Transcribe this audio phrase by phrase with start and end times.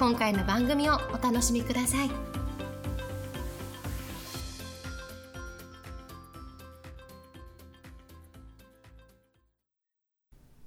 [0.00, 2.10] 今回の番組をお楽しみください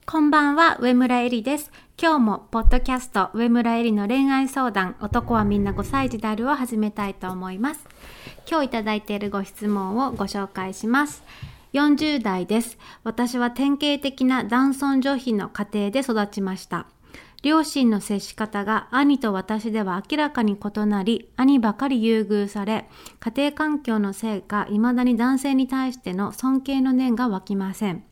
[0.05, 1.71] こんばんは、上村えりです。
[1.99, 7.87] 今日も、ポッドキャスト、上村えりの恋愛相談、男はみんな5歳児であるを始めたいと思います。
[8.47, 11.23] 今日いただいているご質問をご紹介します。
[11.73, 12.77] 40代です。
[13.03, 16.85] 私は典型的な男尊女卑の家庭で育ちました。
[17.43, 28.05] 両親の接し方が兄と私では明らかに異なり、兄ばかり優遇され、家庭環境のせいか、未だに男性に対しての尊敬の念が湧きません。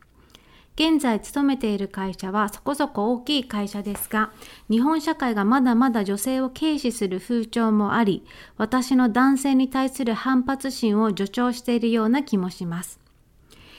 [0.74, 4.32] 現在勤めている会社はそこそこ大きい会社ですが、
[4.68, 8.26] 日本社会がまだまだ女性を軽視する風潮もあり、
[8.58, 13.00] 私の男性に対する反発心を助長しているような気もします。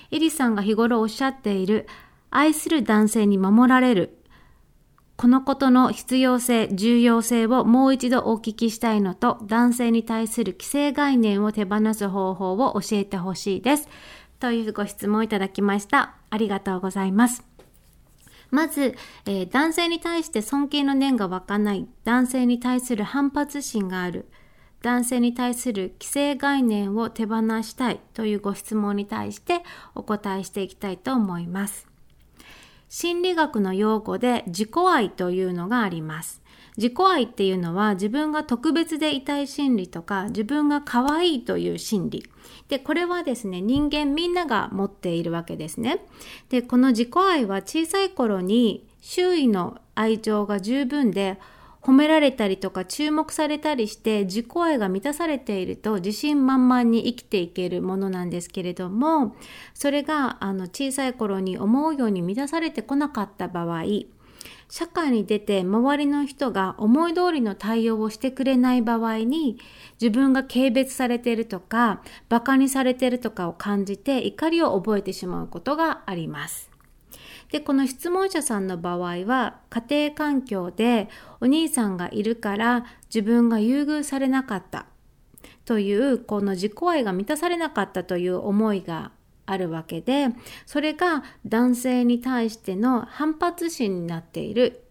[0.10, 1.86] エリさんが日頃おっしゃっている、
[2.32, 4.18] 愛する男性に守られる、
[5.16, 13.88] このことの必要性、重要性をもう一度お聞きしたいのと、男性に対する既成概念を手放す方法を教えてほしいです。
[14.40, 16.16] というご質問をいただきました。
[16.30, 17.46] ありがとうございます。
[18.50, 24.28] まず、えー男性に対して尊敬の念が湧かない、男性に対する反発心がある、
[24.82, 29.64] 男性に対する既成概念を手放したいというご質問に対して
[29.96, 31.93] お答えしていきたいと思います。
[32.96, 36.44] 心理学の用語で自己愛というのがあります。
[36.78, 42.24] 自己愛っていうのは自分が特別でいたい心理とか自分が可愛いという心理。
[42.68, 46.06] で、これはですね、人間みんなが持っているわけですね。
[46.50, 51.40] で、この自己愛は小さい頃に周囲の愛情が十分で
[51.84, 59.36] 褒められたりとか注目されたりして自己愛が満たされていると自信満々に生きていけるものなんですけれども
[59.74, 63.84] それがあの小さい頃に思うように満たされてこなかった場合
[64.70, 69.58] 社会に出て周りの人が思い通りの対応をしてくれない場合に
[70.02, 76.73] 自分が軽蔑されているとか馬鹿にされているとかを感じて怒りを覚えてしまうことがあります。
[77.54, 81.08] で、この質問者さんの場合は、家庭環境で
[81.40, 82.84] お兄さんがいるから
[83.14, 84.88] 自分が優遇されなかった
[85.64, 89.12] という、この自己愛が満たされなかったという思いが
[89.46, 90.30] あるわけで、
[90.66, 94.86] それが男性に対しての反発心になっている。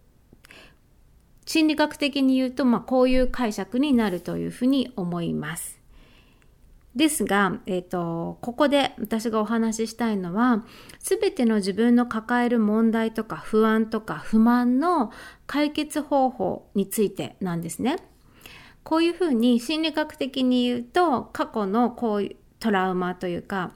[1.45, 5.82] 心理学的に言うと、まあ、こういう解釈になるというふうに思います。
[6.95, 10.63] ですが、えっ、と、ここで私がお話ししたいのは、
[10.99, 15.11] すべての自分の抱える問題とか不安とか不満の
[15.47, 17.97] 解決方法についてなんですね。
[18.83, 23.71] こういうふうに心理学的に言うと、過去のこういうトラウマというか、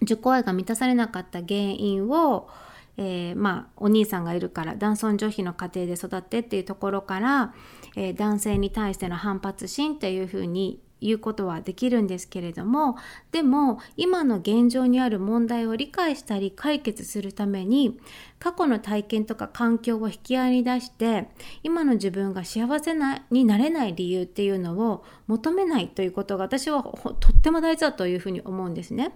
[0.00, 2.48] 自己愛が満たされなかった原因を、
[2.96, 7.54] えーまあ、お兄さんがいるから男尊女卑の家庭で育ってっていうところから、
[7.94, 12.96] えー男性に対しての反発心っていうふうに言うことはできるんですけれども
[13.32, 17.98] でも今の現状にある問題を理解したり解決するために
[18.38, 21.28] 過去の体験とか環境を引き合いに出して
[21.62, 29.12] 今の自分が幸せなになれない理由っていうのを求めないということが私はほとっても大事だというふうに思うんですね。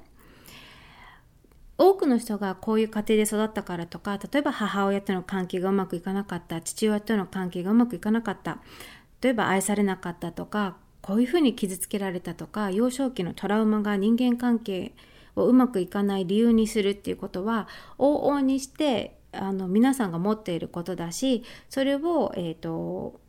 [1.79, 8.59] 多くの人がこういう家庭で育ったからとか例えば母親との関係がうまくいかなかった父親との関係がうまくいかなかった
[9.21, 14.93] 例えば愛されなかったとかこういうふうに傷つけられたとか幼少期のトラウマが人間関係
[15.37, 17.69] をうまくいかない理由にするっていうことは
[17.99, 23.21] 往々にしてあの皆さんが持っていることだしそれを、えー、と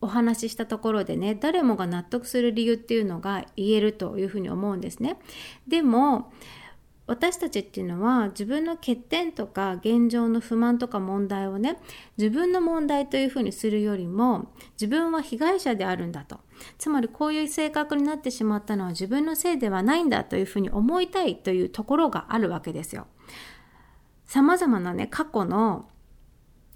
[0.00, 5.18] お話ししたところでね誰もが納得する理由っていうのが言えるというふうに思うんですね。
[5.68, 6.32] でも
[7.06, 11.78] 私たちっていうのは自分の欠点とか現状の不満とか問題をね
[12.16, 16.40] 自分の問題というふうにするよりも自分は被害者であるんだと
[16.78, 23.08] つまりこういう性格になってしまったのは自分のせいではないんだというふうに思いたいというところがあるわけですよ。
[24.24, 25.88] さまざまなね過去の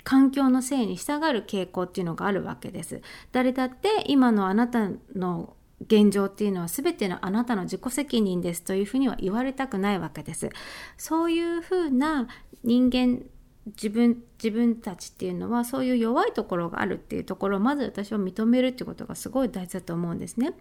[0.02, 3.00] 環境のせいに従う傾向っていうのがあるわけです。
[3.32, 10.48] 誰だって今のあなたの現状っていうのは全てのあなたの自己責任ですというふうには言われたくないわけです。
[10.96, 12.28] そういうふうな
[12.64, 13.22] 人間
[13.66, 20.52] 自分自分たちっていうのはそういう弱いところがあるっていうところをまず私は認めるっていうことがすごい大事だと思うんですね。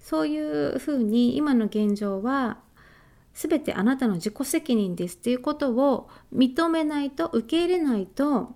[0.00, 2.58] そういうふうに今の現状は
[3.34, 8.54] 全てあなたの自己責任ですっていうことを認めないと受け入れないと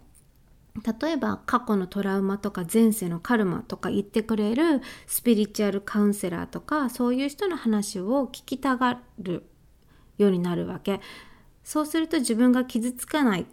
[0.84, 9.44] 例えば過去のトラウマとか前世のカルマとか言ってくれるスピリチュアルカウンセラーとかそういう人の話を聞きたがる
[10.18, 11.00] ようになるわけ。
[11.64, 13.46] そうすると自分が傷つかない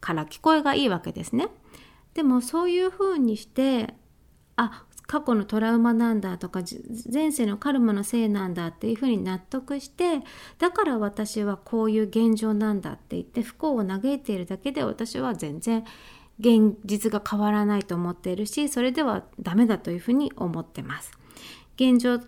[0.00, 1.48] から聞こえがいいわけですね。
[2.14, 3.94] でもそういうふうにして
[4.56, 6.60] あ過去のトラウマなんだとか
[7.12, 10.20] 前世のカルマのせいなんだっていうふうに納得して
[10.58, 15.84] だから私はこういう現状なんだって言って不幸を嘆いているだけで私は全然
[16.38, 21.12] 現実が変わらないと思っているしそれではダメだというふうに思ってます。
[21.76, 22.20] 現状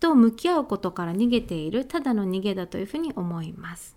[0.00, 3.96] と向き合うことから逃げているただの逃げだというふうに思います。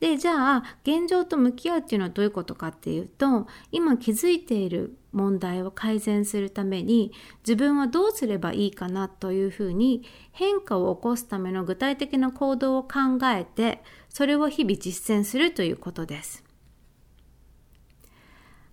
[0.00, 7.12] でじゃあ現状と向き合うっていうのはどういうことかっていうと今気づいている問題を改善するために
[7.46, 10.02] 自分はどうすればいいかなというふうに
[10.32, 16.49] 変化を起こすための具体的な行動を考えてそれを日々実践するということです。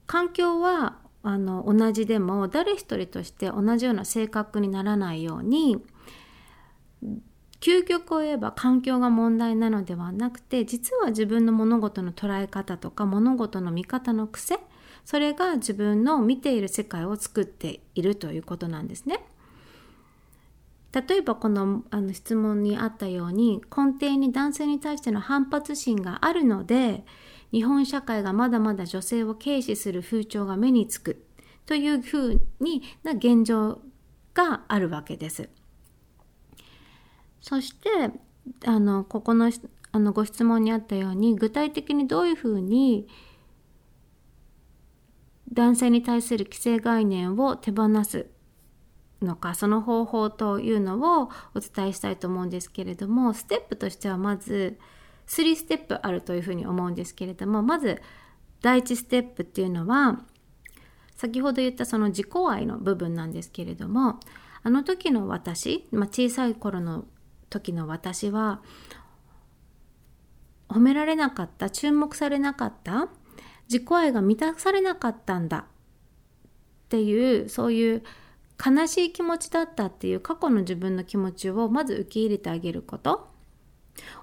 [0.07, 5.77] 環境はあの同じでも誰一人として同じような性格にならないように
[7.59, 14.59] 究極を言えば環境が問題なのではなくて実は自分の物事の捉え方とか物事の見方の癖
[15.03, 19.25] それが自分の見ている世界を作っているということなんですね。
[20.93, 27.05] 例えばこのあの質問にあったように根底に男性に対しての反発心があるので
[27.51, 31.25] 日本社会がまだまだ女性を軽視する風潮が目につく
[31.65, 33.81] というふうにな現状
[34.33, 35.49] があるわけです。
[37.41, 37.89] そして
[38.65, 39.51] あのここの
[39.91, 43.07] あのご質問にあったように具体的にどういうふうに
[45.53, 48.27] 男性に対する既成概念を手放す
[49.21, 54.77] のかその方法というのをお伝えしたいと思うんですけれどもステップとしてはまず
[55.27, 58.01] 3ステップあるというふうに思うんですけれどもまず
[58.61, 60.21] 第1ステップっていうのは
[61.15, 64.19] 先ほど言ったその自己愛の部分なんですけれども
[64.63, 67.05] あの時の私、まあ、小さい頃の
[67.49, 68.61] 時の私は
[70.69, 73.07] 褒められなかった注目されなかった
[73.69, 75.63] 自己愛が満たされなかったんだっ
[76.89, 78.03] ていうそういう
[78.63, 83.36] 悲しい気持ちだったっていう過去の自分の気持ちをまず受け入れてあげること。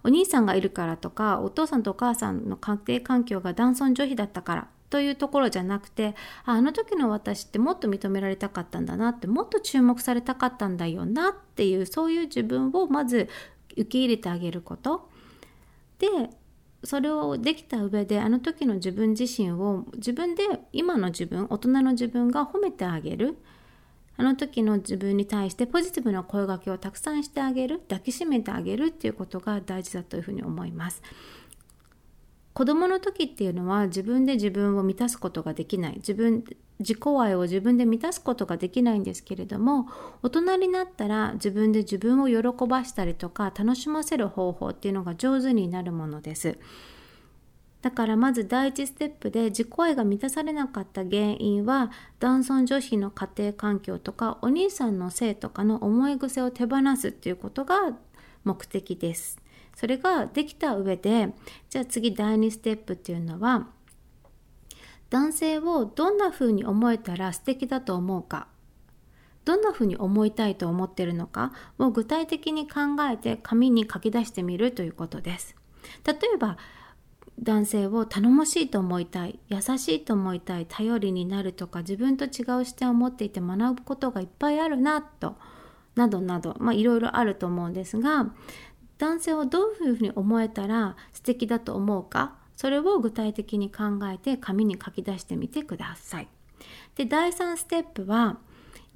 [0.02, 13.28] お兄さんがいるからとかお父さんとお母さんの家庭環境が男尊女卑だったからというところじゃなくてあの時の私ってもっと認められたかったんだなってもっと注目されたかったんだよなっていうそういう自分をまず
[13.76, 15.08] 受け入れてあげること。
[15.98, 16.08] で
[16.84, 23.36] それをできた上であの時の自分自身を自分で今の自分大人の自分が褒めてあげる。
[24.16, 31.02] あの時の自分に対してポジティブな声掛けをたくさんしてあげる抱きしめてあげるっていうことが大事だというふうに思います。
[32.52, 35.94] 子供の時っていうのは自分で自分を満たすことができない。
[35.96, 36.44] 自分
[36.78, 39.88] 自己愛を自分で満たすことができないんですけれども
[40.22, 46.58] 大人になったら自分で自分を喜ばしたりとか楽しませる方法っていうのが上手になるものです。
[47.84, 57.94] だからまず第一ステップで自己愛が満たされなかった原因は男尊女卑の家庭環境とかお兄さんの性とかの思い癖を手放すっていうことが
[58.43, 59.38] 目的です。
[59.76, 61.34] それができた上で
[61.69, 63.67] じゃあ次第2ステップっていうのは
[65.10, 68.46] 男性をどんな風に思えたら素敵だと思うか
[69.44, 72.81] どんな風に思いたいと思ってるのかを具体的に考
[73.12, 75.55] えて紙に書き出してみるということです。
[76.06, 76.56] 例えば
[77.41, 85.36] 男性を頼もしいと思いたい優しいと思いたい頼りになるとか自分と違う視点を持っていて学ぶことがいっぱいあるなと
[85.96, 88.32] などなどいろいろあると思うんですが
[88.98, 96.29] 男性をどういうふうに思えたら素敵だと思うかそれを具体的に考えて紙に書き出してみてください。
[96.94, 98.38] で第3ステップは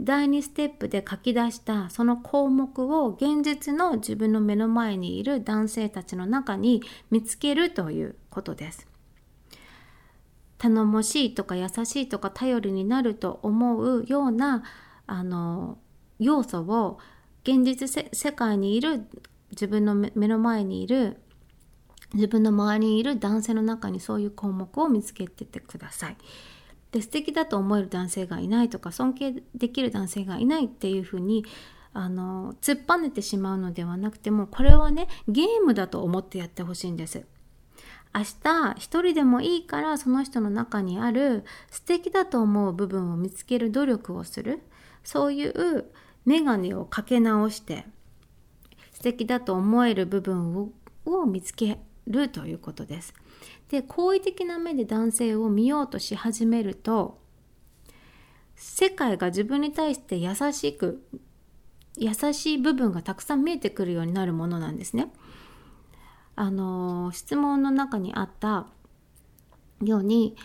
[0.00, 8.86] 第2ステップで書き出したその項目を現実の自分の目の前にいる男性たちの中に見つけるということです。
[10.58, 14.64] 頼もしいとか優しいとか頼りになると思うような
[15.06, 15.78] あの
[16.18, 16.98] 要素を
[17.44, 19.06] 現実世界にいる
[19.50, 21.16] 自分の目の前にいる
[22.14, 26.16] 自分の周りにいる男性の中にそういう項目を見つけててください。
[26.92, 31.44] で素敵だと思える男性がいないとか尊敬できる男性がいないっていうふうに
[31.92, 37.24] あの突っぱねてしまうのではなくてもこれはねゲームだと思ってやってほしいんです。
[38.14, 44.60] 明日一人でもいいからその人の中にある素敵だと思う部分を見つける努力をする
[45.04, 45.84] そういう
[46.24, 47.84] 眼鏡をかけ直して
[48.92, 50.70] 素敵だと思える部分を
[51.04, 53.14] を見つけるということです。
[53.68, 57.18] で好意的な目で男性を見ようとし始めると
[58.56, 61.06] 世界が自分に対して優しく
[61.96, 65.12] 優しい部分がたくさん見えてくるようになるものなんですね。
[66.36, 68.68] あの質問の中にあった
[69.82, 70.36] ように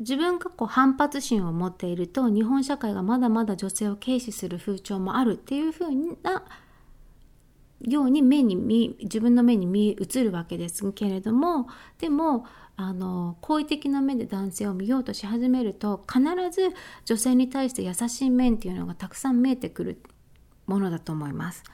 [0.00, 6.44] 自分がこう反発心を持っていると日本社会がまだまだ女性を軽視する風潮もあるっていうふうな
[7.82, 12.46] ように目に見自分の目に見映るわけですけれどもでも
[12.76, 16.20] あの好意的な目で男性を見ようとし始めると必
[16.50, 16.74] ず
[17.04, 20.02] 女性に対して優しい面っていうのがたくさん見えてくる
[20.66, 21.64] ものだと思います。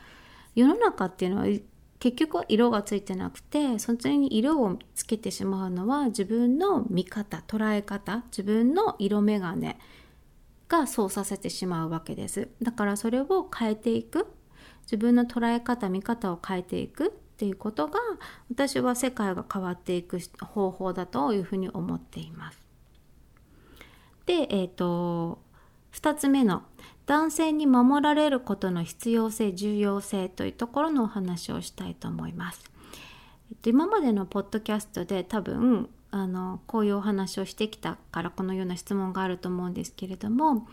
[0.55, 1.47] 世の中っていうのは
[1.99, 9.75] 結局は色がついてなくてそっちに色をつけてしまうのは自分の見方捉え方自分の色眼鏡
[10.69, 14.29] がそうさせてしまうわけですだからそれを変えていく
[14.91, 18.01] 自分の捉え方見方を変えていくっていうことが
[18.51, 22.59] 私は世界が変わっていく方法だというふうに思っています。
[24.25, 25.39] で、えっ、ー、と
[25.93, 26.63] 2つ目の
[27.05, 32.65] 男性に守られることの必要性重要性というところのお話をしたいと思います。
[33.51, 40.67] えっと、今までのポッドキャストで多分あのこういうお話をしてきたからこのような質問があると思うんですけれども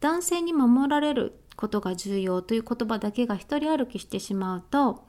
[0.00, 5.04] 男性に守られることが重要という言葉だけが一人歩きしてしまうと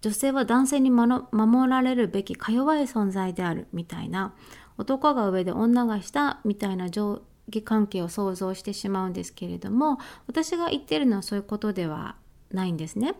[0.00, 4.34] 女性は男性に守られるべきか弱い存在であるみたいな
[4.78, 12.16] 男が上で女が下みたいな上下関係を想像してしまうんですけれども私が言ってるのはそういうことでは
[12.50, 13.14] ないんですね。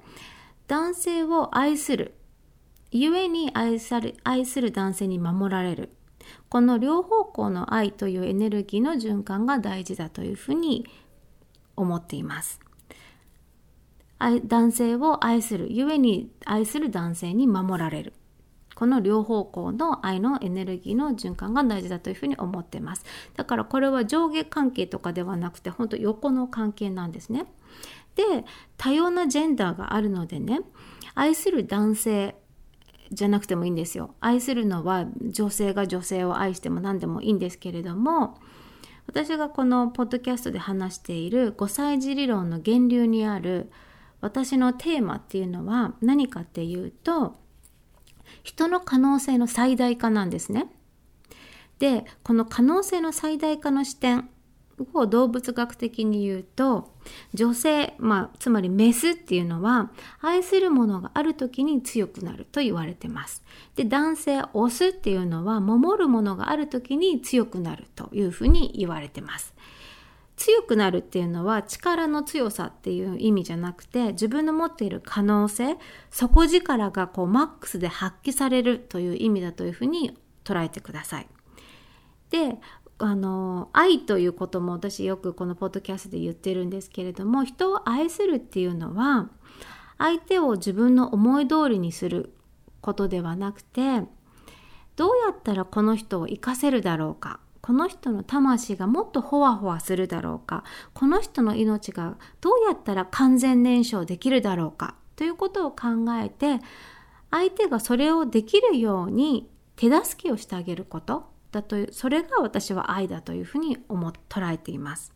[0.66, 2.14] 男性を愛する
[2.92, 5.90] 故に愛され愛する男性に守られる
[6.48, 10.86] この両方向の愛というエネルギーの循環が大事だというふうに
[11.76, 12.60] 思っています。
[14.44, 18.12] 男性を愛する故に愛する男性に守られる。
[18.74, 23.04] この両方向の愛のエネルギーの循環が大事だというふうに思ってます。
[23.36, 27.46] だからこれは上下関係とかではなくて本当横の関係なんですね。
[28.14, 28.44] で
[28.76, 30.60] 多様なジェンダーがあるのでね
[31.14, 32.36] 愛する男性
[33.12, 34.14] じゃなくてもいいんですよ。
[34.20, 38.38] 愛するのは女性が女性を愛しても何でもいいんですけれども
[39.06, 43.70] 私がこのポッドキャストで話している5歳児理論の源流にある
[44.20, 47.36] 私のテーマっていうのは何かっていうと
[48.42, 50.66] 人の可能性の最大化なんですね。
[51.78, 54.28] でこの可能性の最大化の視点
[54.94, 56.92] を動物学的に言うと
[57.34, 63.42] 女性、まあ、つまりメスっていうのは愛するものがある時に強くなると言われてます。
[63.76, 69.54] で男性オスっていうのは守るものがある時に強くなるというふうに言われてます。
[70.36, 75.76] 強くなるっていうのは力の強さっていう意味じゃなくて自分の持っている可能性
[76.10, 81.28] 底力がこうマックスで発揮されるという意味だというふうに捉えてください。
[82.30, 82.56] で
[83.02, 89.30] あの愛ということも私よくこのポッドキャストで言ってるんですけれども人を愛するっていうのは
[89.96, 92.34] 相手を自分の思い通りにする
[92.82, 94.02] ことではなくて
[94.96, 105.88] どうやったらこの人を生かせるだろうかこの人の魂がもっとほわほわするだろうかこの人の命がどうやったら完全燃焼できるだろうかということを考
[106.22, 106.60] えて
[107.30, 111.39] 相手がそれをできるように手助けをしてあげること。
[111.50, 115.12] だというそれが私は愛だというふうに思捉えています。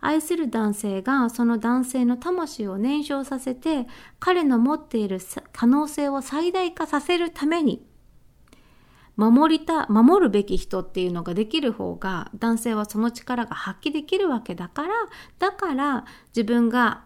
[0.00, 3.86] 愛する男性がその男性の魂を燃焼させて
[4.18, 5.20] 彼の持っている
[5.52, 7.86] 可能性を最大化させるために
[9.16, 14.88] 守りた守るべき人っていうのができる方が男性はその力が発揮できるわけだから
[15.38, 16.04] だから
[16.34, 17.04] 自分が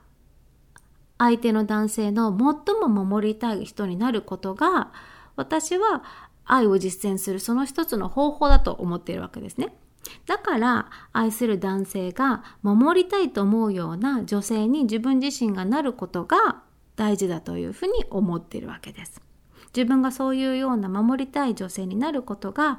[1.18, 4.92] 相手の男性の最も守りたい人になることが
[5.34, 6.02] 私は
[6.46, 9.76] 愛を実践するその一つの方法だと思っているわけですね。
[10.26, 16.62] だから愛する男性が守りたいと思うような女性に自分自身がなることが
[16.94, 19.20] 大事だというふうに思っているわけです。
[19.74, 22.78] 自分がそういうような守りたい女性になることが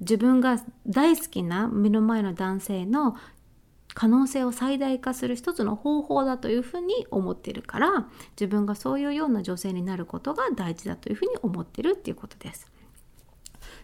[0.00, 3.16] 自分が大好きな目の前の男性の
[3.94, 12.70] 可能性を最大化する一つの方法だというふうに思っているから自分がそういうような女性になることが大事だというふうに思ってるっていうことです。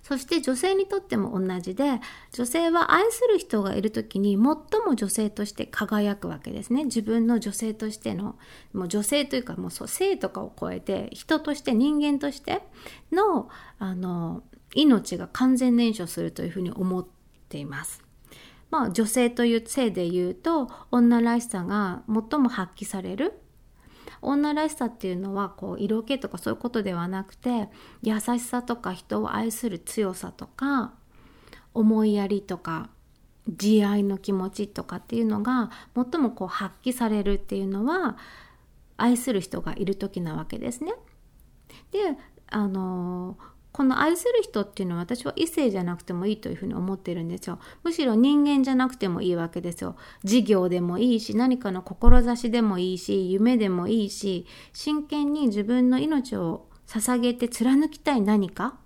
[0.03, 2.01] そして女性にとっても同じで
[2.33, 8.37] 女性は愛する人がいる時に最も女性として輝くわけですね自分の女性としての
[8.73, 12.63] もう女性というかもう性とかを超えて人として人間として
[13.13, 14.43] のあの
[14.75, 17.07] 命が完全燃焼するというふうに思っ
[17.49, 18.03] ています。
[18.71, 23.41] まあ女性という性で言うと女らしさが最も発揮される
[24.23, 27.69] 女らしさっていうのはこう色気とかそういうことではなくて
[28.03, 30.93] 優しさとか人を愛する強さとか
[31.73, 32.91] 思いやりとか
[33.49, 38.17] 慈愛の気持ちとかっていうのが最もこう発揮されるっていうのは
[38.97, 40.95] 愛する人がいる時なわけですね。
[41.91, 42.17] で
[42.49, 43.39] あの
[43.73, 47.59] この愛する人っていうのは私は異性じゃなくてもいいというふうに思ってるんですよ。
[47.85, 49.97] むしろ人間じゃなくてもいいわけですよ。
[50.25, 58.77] 事業でもいいし、何かの志でもいいし、夢でもいいし、真剣に自分の命を捧げて貫きたい何か、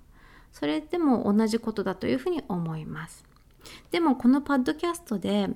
[0.52, 3.24] それでも同じことだというふうに思います。
[3.90, 5.48] でもこのパッドキャストで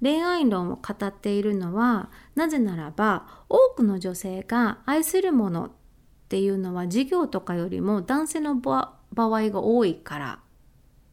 [0.00, 5.70] 恋愛論を語っているのは、なぜならば多くの女性が愛するもの
[6.26, 10.38] っていうのは事業とかよりも男性の場合が多いから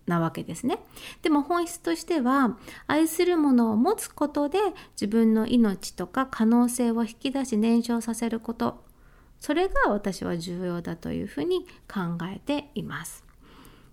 [0.08, 0.80] なわけですね。
[1.22, 4.58] でも本質としては愛するものを持つことで
[5.00, 8.84] 自分の命とか可能性を引き出し燃焼させること
[9.40, 13.24] それが私は重要だというふうに考えています。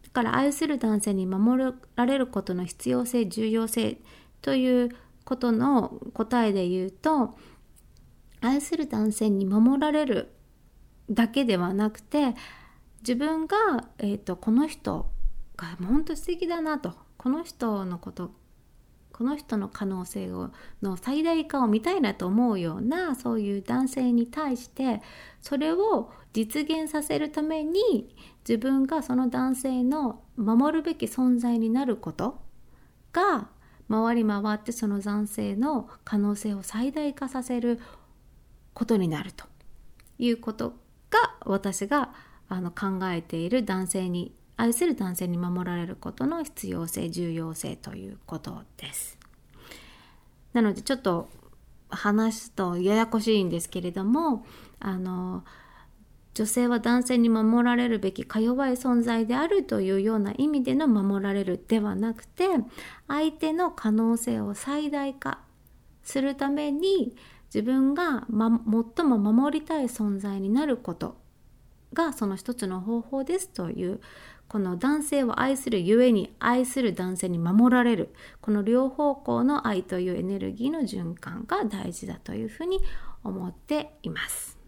[0.04, 3.98] だから愛する男性に守られることの必要性重要性
[4.40, 4.88] という
[5.24, 7.36] ことの答えで言うと
[8.40, 10.32] 愛する男性に守られる
[11.10, 12.34] だけではなくて
[13.00, 13.56] 自分が、
[13.98, 15.10] えーと、この人
[15.56, 18.32] が本当素敵だなとこの人のこと
[19.12, 20.50] この人の可能性を
[20.80, 25.02] の最大化を見たいなと思うようなそういう男性に対して
[25.42, 28.14] それを実現させるために
[28.48, 32.40] 自分がその男性の守るべき存在になること
[33.12, 33.48] が
[33.90, 37.78] 回り回ってその男性の可能性を最大化させる
[38.72, 39.44] ことになると
[40.18, 40.89] いうこと。
[41.10, 42.10] が私が
[42.48, 49.18] あの考えている男性に愛する男性に守られることの必要性重要性ということです。
[50.52, 51.28] なのでちょっと
[51.88, 54.44] 話すとややこしいんですけれども
[54.78, 55.44] あの
[56.34, 62.46] 女性は男性に守られるべきか弱い存在であるというような意味での守られるではなくて
[63.08, 65.38] 相手の可能性を最大化
[66.02, 67.16] するために
[67.52, 68.60] 自分が、ま、
[68.96, 71.16] 最も守りたい存在になること
[71.92, 74.00] がその一つの方法ですという
[74.48, 82.80] この男性を愛するゆえに愛する男性に守られるこの両方向の愛というエネルギーの循環が大事だというふうに
[83.22, 84.58] 思っています。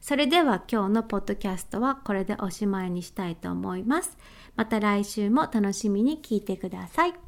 [0.00, 4.16] それでは今日のポッドキャストはこれでおしまいにしたいと思います。
[4.56, 7.27] また来週も楽しみに聞いてください。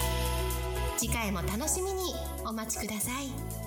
[1.01, 2.13] 次回も楽しみに
[2.45, 3.60] お待ちください。